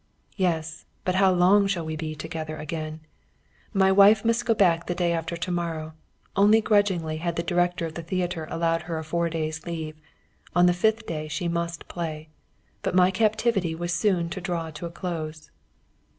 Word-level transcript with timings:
Yes, 0.35 0.85
but 1.05 1.13
how 1.13 1.31
long 1.31 1.67
shall 1.67 1.85
we 1.85 1.95
be 1.95 2.15
together 2.15 2.57
again? 2.57 3.01
My 3.71 3.91
wife 3.91 4.25
must 4.25 4.47
go 4.47 4.55
back 4.55 4.87
the 4.87 4.95
day 4.95 5.13
after 5.13 5.37
to 5.37 5.51
morrow. 5.51 5.93
Only 6.35 6.59
grudgingly 6.59 7.17
had 7.17 7.35
the 7.35 7.43
director 7.43 7.85
of 7.85 7.93
the 7.93 8.01
theatre 8.01 8.47
allowed 8.49 8.81
her 8.89 8.97
a 8.97 9.03
four 9.03 9.29
days' 9.29 9.63
leave. 9.67 9.95
On 10.55 10.65
the 10.65 10.73
fifth 10.73 11.05
day 11.05 11.27
she 11.27 11.47
must 11.47 11.87
play. 11.87 12.29
But 12.81 12.95
my 12.95 13.11
captivity 13.11 13.75
was 13.75 13.93
soon 13.93 14.27
to 14.31 14.41
draw 14.41 14.71
to 14.71 14.87
a 14.87 14.89
close. 14.89 15.51